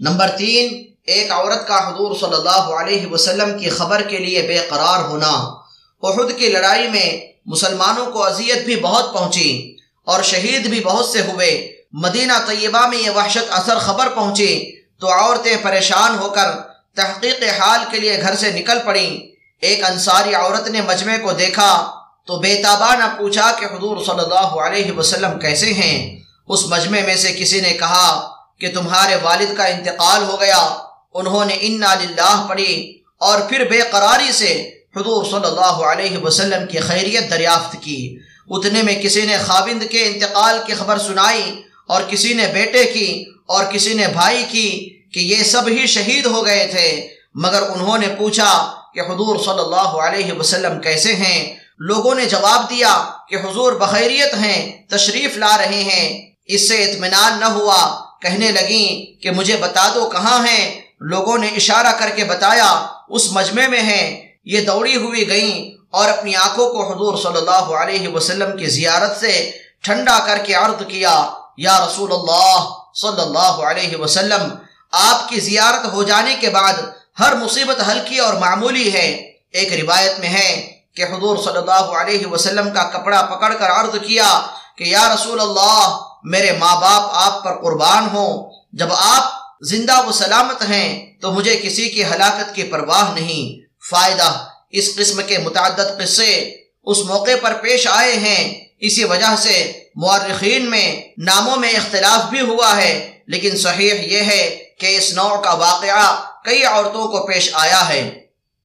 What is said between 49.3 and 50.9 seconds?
صلی اللہ علیہ وسلم